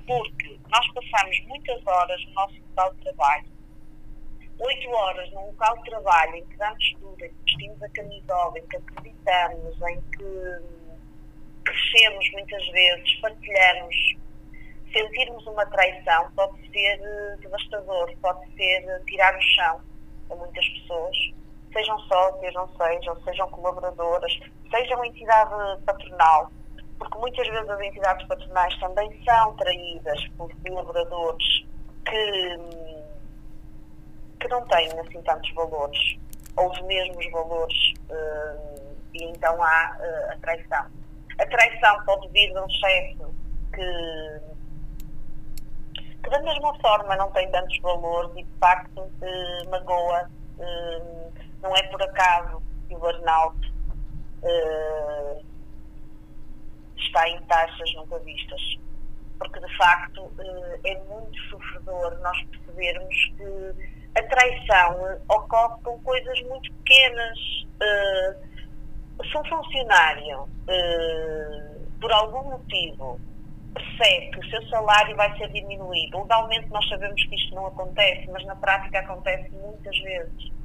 Porque 0.06 0.58
nós 0.68 0.86
passamos 0.92 1.40
muitas 1.46 1.86
horas 1.86 2.24
no 2.26 2.32
nosso 2.32 2.54
local 2.68 2.94
de 2.94 3.00
trabalho, 3.02 3.55
oito 4.58 4.90
horas 4.90 5.30
num 5.32 5.46
local 5.46 5.76
de 5.78 5.90
trabalho 5.90 6.36
em 6.36 6.46
que 6.46 6.56
damos 6.56 6.92
tudo, 7.00 7.24
em 7.24 7.28
que 7.28 7.42
vestimos 7.44 7.82
a 7.82 7.88
camisola, 7.90 8.58
em 8.58 8.66
que 8.66 8.76
acreditamos, 8.76 9.82
em 9.82 10.00
que 10.00 10.76
crescemos 11.64 12.30
muitas 12.32 12.68
vezes, 12.68 13.14
partilhamos, 13.20 13.96
sentirmos 14.92 15.46
uma 15.46 15.66
traição 15.66 16.30
pode 16.34 16.60
ser 16.70 17.00
eh, 17.02 17.36
devastador, 17.40 18.16
pode 18.22 18.46
ser 18.54 18.88
eh, 18.88 19.02
tirar 19.06 19.36
o 19.36 19.40
chão 19.40 19.80
a 20.30 20.34
muitas 20.34 20.66
pessoas, 20.68 21.16
sejam 21.72 21.98
sócias, 22.00 22.54
não 22.54 22.68
sejam, 22.76 23.22
sejam 23.22 23.50
colaboradoras, 23.50 24.32
sejam 24.70 25.04
entidade 25.04 25.82
patronal, 25.84 26.50
porque 26.98 27.18
muitas 27.18 27.46
vezes 27.48 27.68
as 27.68 27.80
entidades 27.80 28.26
patronais 28.26 28.78
também 28.78 29.22
são 29.24 29.54
traídas 29.56 30.28
por 30.38 30.50
colaboradores 30.62 31.66
que, 32.06 32.56
hum, 32.56 32.85
que 34.46 34.52
não 34.52 34.64
têm 34.66 34.88
assim 35.00 35.20
tantos 35.22 35.52
valores, 35.54 36.16
ou 36.56 36.70
os 36.70 36.80
mesmos 36.82 37.30
valores, 37.32 37.94
hum, 38.10 38.94
e 39.14 39.24
então 39.24 39.60
há 39.62 39.96
eh, 40.00 40.32
a 40.32 40.36
traição. 40.38 40.86
A 41.38 41.46
traição 41.46 42.04
pode 42.04 42.28
vir 42.28 42.52
de 42.52 42.60
um 42.60 42.68
chefe 42.68 43.18
que 43.74 44.56
que 46.22 46.30
da 46.30 46.40
mesma 46.40 46.74
forma 46.80 47.14
não 47.16 47.30
tem 47.32 47.48
tantos 47.50 47.78
valores 47.80 48.32
e 48.36 48.42
de 48.42 48.58
facto 48.58 49.10
eh, 49.22 49.68
magoa. 49.68 50.30
Eh, 50.58 51.30
não 51.62 51.74
é 51.76 51.82
por 51.84 52.02
acaso 52.02 52.62
que 52.88 52.94
o 52.94 52.98
burnout 52.98 53.72
eh, 54.42 55.42
está 56.96 57.28
em 57.28 57.40
taxas 57.42 57.94
nunca 57.94 58.18
vistas. 58.20 58.60
Porque 59.38 59.60
de 59.60 59.76
facto 59.76 60.32
eh, 60.38 60.80
é 60.84 61.00
muito 61.04 61.38
sofredor 61.50 62.18
nós 62.20 62.42
percebermos 62.44 63.14
que 63.36 63.95
a 64.14 64.22
traição 64.22 65.18
ocorre 65.28 65.82
com 65.82 65.98
coisas 66.00 66.40
muito 66.42 66.72
pequenas. 66.74 67.38
Eh, 67.80 68.36
se 69.30 69.38
um 69.38 69.44
funcionário, 69.44 70.48
eh, 70.68 71.76
por 72.00 72.12
algum 72.12 72.44
motivo, 72.44 73.20
percebe 73.74 74.30
que 74.30 74.40
o 74.40 74.50
seu 74.50 74.68
salário 74.68 75.14
vai 75.16 75.36
ser 75.36 75.48
diminuído. 75.50 76.18
Legalmente 76.18 76.68
nós 76.70 76.88
sabemos 76.88 77.22
que 77.24 77.34
isto 77.34 77.54
não 77.54 77.66
acontece, 77.66 78.28
mas 78.30 78.44
na 78.46 78.56
prática 78.56 79.00
acontece 79.00 79.50
muitas 79.50 79.98
vezes. 79.98 80.56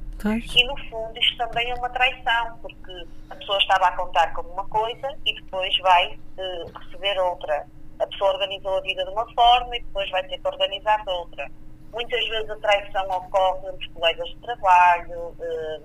E 0.56 0.64
no 0.64 0.76
fundo 0.88 1.18
isto 1.18 1.36
também 1.36 1.70
é 1.70 1.74
uma 1.74 1.90
traição, 1.90 2.58
porque 2.60 3.06
a 3.28 3.34
pessoa 3.34 3.58
estava 3.58 3.88
a 3.88 3.96
contar 3.96 4.32
como 4.34 4.50
uma 4.50 4.66
coisa 4.68 5.16
e 5.26 5.34
depois 5.34 5.76
vai 5.78 6.18
eh, 6.38 6.64
receber 6.78 7.18
outra. 7.18 7.66
A 7.98 8.06
pessoa 8.06 8.32
organizou 8.32 8.78
a 8.78 8.80
vida 8.80 9.04
de 9.04 9.10
uma 9.10 9.26
forma 9.34 9.76
e 9.76 9.82
depois 9.82 10.08
vai 10.10 10.22
ter 10.28 10.38
que 10.38 10.48
organizar 10.48 11.02
de 11.04 11.10
outra. 11.10 11.50
Muitas 11.92 12.26
vezes 12.28 12.50
a 12.50 12.56
traição 12.56 13.08
ocorre 13.10 13.68
entre 13.68 13.88
colegas 13.90 14.28
de 14.28 14.36
trabalho 14.38 15.36
eh, 15.40 15.80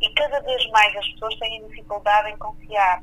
e 0.00 0.08
cada 0.14 0.40
vez 0.40 0.66
mais 0.70 0.96
as 0.96 1.08
pessoas 1.12 1.38
têm 1.38 1.66
dificuldade 1.68 2.30
em 2.30 2.36
confiar. 2.38 3.02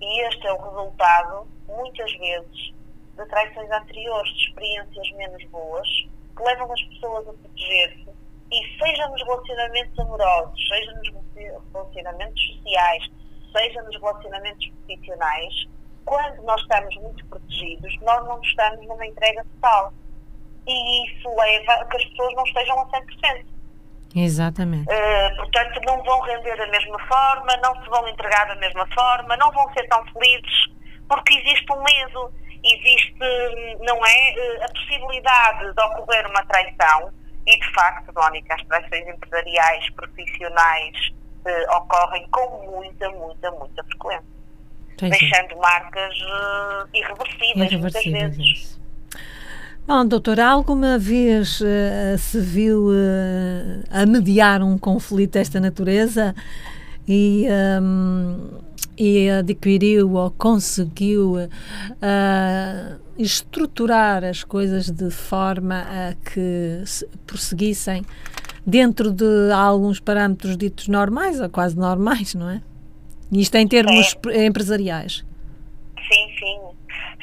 E 0.00 0.28
este 0.28 0.46
é 0.46 0.52
o 0.52 0.62
resultado, 0.62 1.48
muitas 1.66 2.12
vezes, 2.18 2.74
de 3.16 3.26
traições 3.26 3.70
anteriores, 3.70 4.32
de 4.34 4.48
experiências 4.48 5.10
menos 5.12 5.44
boas, 5.50 5.88
que 6.36 6.42
levam 6.42 6.72
as 6.72 6.82
pessoas 6.82 7.28
a 7.28 7.32
proteger-se, 7.32 8.08
e 8.52 8.78
seja 8.78 9.08
nos 9.08 9.22
relacionamentos 9.22 9.98
amorosos, 9.98 10.68
seja 10.68 10.92
nos 10.92 11.08
relacionamentos 11.72 12.46
sociais, 12.46 13.10
seja 13.52 13.82
nos 13.82 14.00
relacionamentos 14.00 14.68
profissionais, 14.86 15.68
quando 16.04 16.42
nós 16.42 16.60
estamos 16.60 16.94
muito 16.96 17.24
protegidos, 17.26 17.98
nós 18.02 18.24
não 18.26 18.40
estamos 18.42 18.86
numa 18.86 19.06
entrega 19.06 19.44
total. 19.54 19.92
E 20.66 21.06
isso 21.06 21.28
leva 21.36 21.72
a 21.72 21.84
que 21.84 21.96
as 21.96 22.04
pessoas 22.06 22.34
não 22.34 22.44
estejam 22.44 22.80
a 22.80 22.86
100%. 22.86 23.54
Exatamente. 24.14 24.88
Uh, 24.88 25.36
portanto, 25.36 25.80
não 25.84 26.02
vão 26.04 26.20
render 26.20 26.56
da 26.56 26.66
mesma 26.68 26.98
forma, 27.06 27.56
não 27.56 27.74
se 27.82 27.90
vão 27.90 28.08
entregar 28.08 28.46
da 28.46 28.54
mesma 28.56 28.86
forma, 28.94 29.36
não 29.36 29.50
vão 29.50 29.72
ser 29.74 29.86
tão 29.88 30.04
felizes, 30.06 30.66
porque 31.08 31.34
existe 31.34 31.72
um 31.72 31.82
medo, 31.82 32.32
existe, 32.62 33.18
não 33.80 33.96
é, 34.06 34.34
uh, 34.34 34.64
a 34.64 34.68
possibilidade 34.72 35.74
de 35.74 35.82
ocorrer 35.82 36.26
uma 36.28 36.44
traição, 36.46 37.12
e 37.44 37.58
de 37.58 37.72
facto, 37.72 38.12
Mónica, 38.14 38.54
as 38.54 38.62
traições 38.68 39.08
empresariais, 39.08 39.90
profissionais, 39.90 40.96
uh, 41.44 41.76
ocorrem 41.76 42.26
com 42.30 42.70
muita, 42.70 43.10
muita, 43.10 43.50
muita 43.50 43.82
frequência, 43.82 44.24
Pois 44.96 45.10
é. 45.10 45.16
deixando 45.18 45.56
marcas 45.56 46.14
irreversíveis, 46.94 47.56
muitas 47.56 47.72
Irreversíveis, 47.72 48.36
vezes. 48.36 48.83
Bom, 49.86 50.06
doutora, 50.06 50.46
alguma 50.46 50.98
vez 50.98 51.60
eh, 51.62 52.16
se 52.16 52.40
viu 52.40 52.88
eh, 52.90 53.82
a 53.90 54.06
mediar 54.06 54.62
um 54.62 54.78
conflito 54.78 55.32
desta 55.32 55.60
natureza 55.60 56.34
e, 57.06 57.44
ehm, 57.46 58.38
e 58.96 59.28
adquiriu 59.28 60.14
ou 60.14 60.30
conseguiu 60.30 61.36
eh, 62.00 62.96
estruturar 63.18 64.24
as 64.24 64.42
coisas 64.42 64.90
de 64.90 65.10
forma 65.10 65.80
a 65.82 66.14
que 66.30 66.82
se 66.86 67.06
prosseguissem 67.26 68.02
dentro 68.66 69.12
de 69.12 69.52
alguns 69.52 70.00
parâmetros 70.00 70.56
ditos 70.56 70.88
normais 70.88 71.38
ou 71.42 71.50
quase 71.50 71.76
normais, 71.76 72.34
não 72.34 72.48
é? 72.48 72.62
Isto 73.30 73.56
em 73.56 73.68
termos 73.68 74.16
É. 74.28 74.46
empresariais. 74.46 75.22
Sim, 75.98 76.38
sim, 76.38 76.58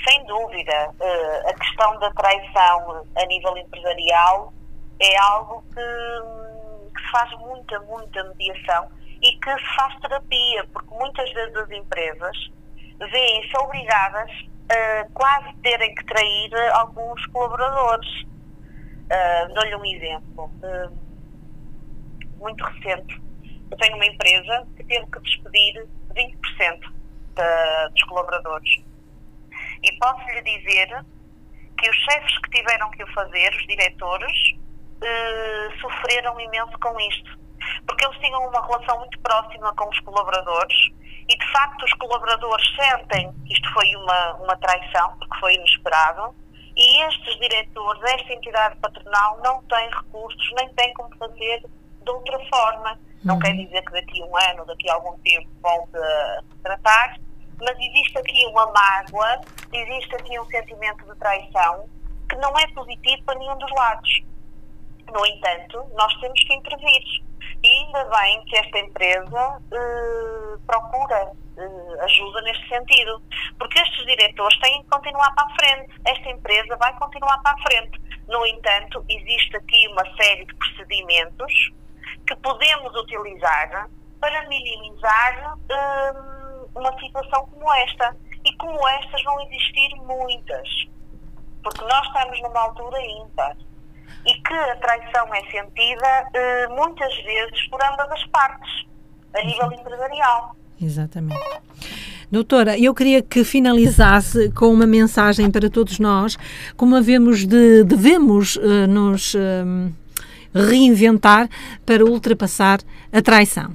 sem 0.08 0.26
dúvida. 0.26 0.90
Uh, 1.00 1.50
a 1.50 1.54
questão 1.54 2.00
da 2.00 2.12
traição 2.12 3.06
a 3.16 3.26
nível 3.26 3.58
empresarial 3.58 4.54
é 5.00 5.18
algo 5.18 5.64
que, 5.74 6.96
que 6.96 7.12
faz 7.12 7.32
muita, 7.40 7.80
muita 7.82 8.24
mediação 8.24 8.90
e 9.22 9.32
que 9.34 9.52
se 9.52 9.76
faz 9.76 10.00
terapia, 10.00 10.66
porque 10.74 10.94
muitas 10.94 11.32
vezes 11.34 11.56
as 11.56 11.72
empresas 11.72 12.38
veem-se 13.12 13.58
obrigadas 13.58 14.32
uh, 14.32 15.12
quase 15.14 15.54
terem 15.62 15.94
que 15.96 16.06
trair 16.06 16.54
alguns 16.74 17.26
colaboradores. 17.28 18.24
Uh, 18.24 19.54
Dou-lhe 19.54 19.76
um 19.76 19.86
exemplo. 19.86 20.52
Uh, 20.64 21.12
muito 22.38 22.64
recente. 22.64 23.22
Eu 23.70 23.78
tenho 23.78 23.96
uma 23.96 24.06
empresa 24.06 24.68
que 24.76 24.84
teve 24.84 25.06
que 25.06 25.20
despedir 25.20 25.88
20% 26.14 26.80
de, 27.36 27.90
dos 27.92 28.04
colaboradores. 28.04 28.84
E 29.84 29.92
posso 29.98 30.24
lhe 30.30 30.42
dizer 30.42 31.06
que 31.78 31.90
os 31.90 31.96
chefes 31.96 32.38
que 32.40 32.50
tiveram 32.52 32.90
que 32.92 33.04
o 33.04 33.14
fazer, 33.14 33.54
os 33.56 33.68
diretores, 33.68 34.54
uh, 35.02 35.80
sofreram 35.80 36.40
imenso 36.40 36.78
com 36.80 37.00
isto. 37.00 37.40
Porque 37.88 38.06
eles 38.06 38.18
tinham 38.20 38.48
uma 38.48 38.66
relação 38.66 39.00
muito 39.00 39.20
próxima 39.20 39.74
com 39.76 39.90
os 39.90 40.00
colaboradores 40.02 40.92
e, 41.28 41.38
de 41.38 41.52
facto, 41.52 41.84
os 41.84 41.94
colaboradores 41.94 42.66
sentem 42.76 43.32
que 43.46 43.54
isto 43.54 43.74
foi 43.74 43.96
uma, 43.96 44.34
uma 44.34 44.58
traição, 44.58 45.18
porque 45.18 45.40
foi 45.40 45.56
inesperado, 45.56 46.36
e 46.76 47.04
estes 47.04 47.40
diretores, 47.40 48.02
esta 48.04 48.34
entidade 48.34 48.76
patronal, 48.78 49.40
não 49.44 49.64
têm 49.64 49.90
recursos, 49.90 50.52
nem 50.58 50.70
têm 50.74 50.94
como 50.94 51.16
fazer 51.18 51.62
de 51.62 52.12
outra 52.12 52.40
forma. 52.50 53.00
Não 53.24 53.36
uhum. 53.36 53.40
quer 53.40 53.54
dizer 53.54 53.82
que 53.84 53.92
daqui 53.92 54.22
a 54.22 54.26
um 54.26 54.38
ano, 54.38 54.66
daqui 54.66 54.90
a 54.90 54.94
algum 54.94 55.18
tempo, 55.20 55.48
volte 55.62 55.98
a 55.98 56.42
tratar, 56.64 57.18
mas 57.62 57.78
existe 57.80 58.18
aqui 58.18 58.46
uma 58.48 58.66
mágoa, 58.72 59.42
existe 59.72 60.16
aqui 60.16 60.40
um 60.40 60.46
sentimento 60.46 61.06
de 61.06 61.18
traição 61.20 61.88
que 62.30 62.36
não 62.38 62.58
é 62.58 62.68
positivo 62.74 63.24
para 63.24 63.38
nenhum 63.38 63.58
dos 63.58 63.72
lados. 63.72 64.22
No 65.12 65.26
entanto, 65.26 65.86
nós 65.96 66.14
temos 66.20 66.42
que 66.44 66.54
intervir. 66.54 67.04
E 67.64 67.68
ainda 67.68 68.06
bem 68.06 68.44
que 68.46 68.58
esta 68.58 68.80
empresa 68.80 69.62
eh, 69.72 70.58
procura 70.66 71.32
eh, 71.58 72.04
ajuda 72.04 72.42
neste 72.42 72.68
sentido, 72.70 73.22
porque 73.60 73.80
estes 73.80 74.06
diretores 74.06 74.58
têm 74.60 74.82
que 74.82 74.90
continuar 74.90 75.34
para 75.36 75.46
a 75.46 75.56
frente. 75.56 75.94
Esta 76.06 76.30
empresa 76.30 76.76
vai 76.78 76.98
continuar 76.98 77.38
para 77.44 77.52
a 77.52 77.62
frente. 77.64 78.02
No 78.28 78.46
entanto, 78.46 79.04
existe 79.10 79.56
aqui 79.58 79.88
uma 79.90 80.06
série 80.16 80.46
de 80.46 80.56
procedimentos 80.56 81.72
que 82.26 82.36
podemos 82.38 82.96
utilizar 82.96 83.90
para 84.20 84.48
minimizar 84.48 85.56
hum, 85.56 86.41
uma 86.76 87.00
situação 87.00 87.46
como 87.48 87.74
esta. 87.74 88.16
E 88.44 88.56
como 88.58 88.88
estas 88.88 89.24
vão 89.24 89.40
existir 89.42 89.96
muitas. 89.98 90.68
Porque 91.64 91.82
nós 91.82 92.08
estamos 92.08 92.42
numa 92.42 92.60
altura 92.62 92.98
ímpar. 93.02 93.56
E 94.26 94.34
que 94.34 94.54
a 94.54 94.76
traição 94.78 95.34
é 95.34 95.42
sentida 95.52 96.28
uh, 96.28 96.76
muitas 96.76 97.16
vezes 97.24 97.68
por 97.70 97.80
ambas 97.84 98.12
as 98.12 98.24
partes, 98.28 98.86
a 99.34 99.42
nível 99.44 99.72
empresarial. 99.72 100.56
Exatamente. 100.82 101.40
Doutora, 102.32 102.78
eu 102.80 102.94
queria 102.96 103.22
que 103.22 103.44
finalizasse 103.44 104.52
com 104.52 104.68
uma 104.68 104.88
mensagem 104.88 105.52
para 105.52 105.70
todos 105.70 106.00
nós, 106.00 106.38
como 106.78 106.96
havemos 106.96 107.46
de, 107.46 107.84
devemos 107.84 108.56
uh, 108.56 108.88
nos. 108.88 109.34
Uh, 109.34 109.92
reinventar 110.54 111.50
para 111.86 112.06
ultrapassar 112.06 112.80
a 113.12 113.22
traição? 113.22 113.74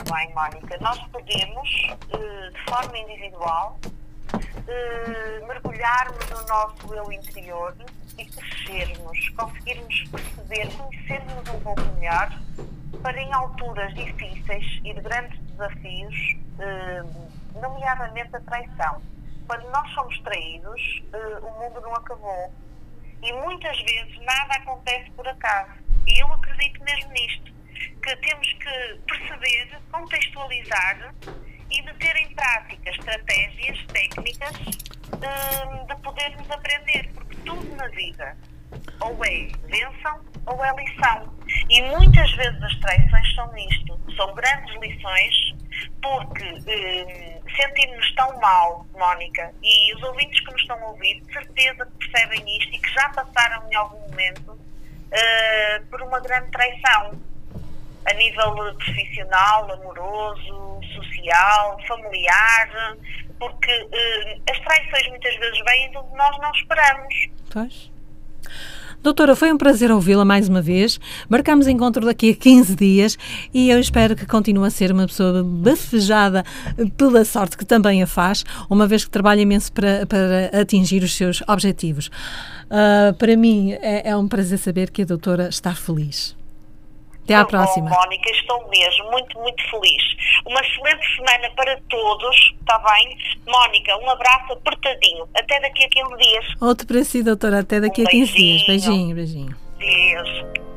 Muito 0.00 0.14
bem, 0.14 0.34
Mónica. 0.34 0.78
Nós 0.80 0.98
podemos, 1.08 1.68
eh, 2.10 2.50
de 2.50 2.64
forma 2.70 2.96
individual, 2.96 3.78
eh, 4.66 5.44
mergulharmos 5.46 6.30
no 6.30 6.46
nosso 6.46 6.94
eu 6.94 7.12
interior 7.12 7.76
e 8.16 8.24
crescermos, 8.24 9.28
conseguirmos 9.30 10.08
perceber, 10.10 10.74
conhecermos 10.74 11.48
um 11.50 11.60
pouco 11.60 11.82
melhor 11.98 12.32
para 13.02 13.20
em 13.20 13.30
alturas 13.30 13.92
difíceis 13.94 14.80
e 14.84 14.94
de 14.94 15.00
grandes 15.02 15.38
desafios, 15.50 16.16
eh, 16.58 17.02
nomeadamente 17.60 18.34
a 18.34 18.40
traição. 18.40 19.02
Quando 19.46 19.68
nós 19.70 19.90
somos 19.92 20.18
traídos, 20.20 21.02
o 21.42 21.60
mundo 21.60 21.78
não 21.82 21.94
acabou 21.94 22.50
e 23.22 23.32
muitas 23.34 23.78
vezes 23.82 24.18
nada 24.22 24.54
acontece 24.54 25.10
por 25.10 25.28
acaso. 25.28 25.72
E 26.06 26.22
eu 26.22 26.32
acredito 26.32 26.82
mesmo 26.84 27.12
nisto, 27.12 27.49
que 28.02 28.16
temos 28.16 28.52
que 28.54 29.00
perceber, 29.06 29.78
contextualizar 29.90 31.14
e 31.70 31.82
meter 31.82 32.16
em 32.16 32.34
prática 32.34 32.90
estratégias, 32.90 33.78
técnicas 33.86 34.56
hum, 34.58 35.86
de 35.86 36.02
podermos 36.02 36.50
aprender, 36.50 37.08
porque 37.14 37.36
tudo 37.44 37.76
na 37.76 37.88
vida 37.88 38.36
ou 39.00 39.24
é 39.24 39.48
venção 39.64 40.20
ou 40.46 40.64
é 40.64 40.72
lição. 40.76 41.38
E 41.68 41.82
muitas 41.82 42.30
vezes 42.32 42.62
as 42.62 42.78
traições 42.80 43.34
são 43.34 43.56
isto, 43.56 44.00
são 44.16 44.34
grandes 44.34 44.74
lições, 44.80 45.54
porque 46.02 46.44
hum, 46.44 47.40
sentimos-nos 47.54 48.14
tão 48.14 48.38
mal, 48.40 48.86
Mónica, 48.92 49.52
e 49.62 49.94
os 49.94 50.02
ouvintes 50.02 50.40
que 50.40 50.52
nos 50.52 50.60
estão 50.62 50.78
a 50.82 50.86
ouvir, 50.90 51.20
de 51.20 51.32
certeza 51.32 51.86
que 51.86 52.08
percebem 52.08 52.58
isto 52.58 52.74
e 52.74 52.78
que 52.78 52.90
já 52.92 53.08
passaram 53.10 53.70
em 53.70 53.74
algum 53.74 54.00
momento 54.08 54.52
uh, 54.52 55.86
por 55.86 56.02
uma 56.02 56.20
grande 56.20 56.50
traição, 56.50 57.20
a 58.06 58.14
nível 58.14 58.74
profissional, 58.76 59.72
amoroso, 59.72 60.80
social, 60.94 61.78
familiar, 61.86 62.96
porque 63.38 63.72
uh, 63.72 64.42
as 64.50 64.58
traições 64.60 65.08
muitas 65.08 65.34
vezes 65.36 65.58
vêm 65.66 65.90
de 65.90 65.98
onde 65.98 66.16
nós 66.16 66.38
não 66.38 66.50
esperamos. 66.52 67.14
Pois. 67.52 67.90
Doutora, 69.02 69.34
foi 69.34 69.50
um 69.50 69.56
prazer 69.56 69.90
ouvi-la 69.90 70.26
mais 70.26 70.46
uma 70.46 70.60
vez. 70.60 71.00
Marcamos 71.26 71.66
encontro 71.66 72.04
daqui 72.04 72.32
a 72.32 72.36
15 72.36 72.76
dias 72.76 73.16
e 73.52 73.70
eu 73.70 73.80
espero 73.80 74.14
que 74.14 74.26
continue 74.26 74.66
a 74.66 74.70
ser 74.70 74.92
uma 74.92 75.06
pessoa 75.06 75.42
bafejada 75.42 76.44
pela 76.98 77.24
sorte 77.24 77.56
que 77.56 77.64
também 77.64 78.02
a 78.02 78.06
faz, 78.06 78.44
uma 78.68 78.86
vez 78.86 79.02
que 79.02 79.10
trabalha 79.10 79.40
imenso 79.40 79.72
para, 79.72 80.04
para 80.06 80.50
atingir 80.60 81.02
os 81.02 81.16
seus 81.16 81.42
objetivos. 81.48 82.08
Uh, 82.66 83.14
para 83.14 83.34
mim 83.38 83.72
é, 83.72 84.10
é 84.10 84.16
um 84.16 84.28
prazer 84.28 84.58
saber 84.58 84.90
que 84.90 85.00
a 85.00 85.06
doutora 85.06 85.48
está 85.48 85.74
feliz. 85.74 86.36
Até 87.30 87.42
à 87.42 87.44
próxima. 87.44 87.88
Bom, 87.88 87.96
Mónica, 87.96 88.30
estou 88.30 88.68
mesmo 88.68 89.10
muito, 89.10 89.38
muito 89.38 89.62
feliz. 89.70 90.02
Uma 90.46 90.60
excelente 90.60 91.16
semana 91.16 91.50
para 91.54 91.80
todos, 91.88 92.54
está 92.60 92.78
bem? 92.78 93.16
Mónica, 93.46 93.96
um 93.98 94.10
abraço 94.10 94.52
apertadinho. 94.52 95.28
Até 95.34 95.60
daqui 95.60 95.84
a 95.84 95.88
15 95.88 96.16
dias. 96.16 96.44
Outro 96.60 96.86
para 96.86 97.04
si, 97.04 97.22
doutora. 97.22 97.60
Até 97.60 97.80
daqui 97.80 98.02
um 98.02 98.06
a 98.06 98.10
15 98.10 98.32
beijinho. 98.32 98.56
dias. 98.56 98.66
Beijinho, 98.66 99.14
beijinho. 99.14 99.56
Deus. 99.78 100.69